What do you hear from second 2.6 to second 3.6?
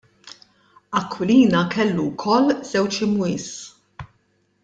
żewġ imwies.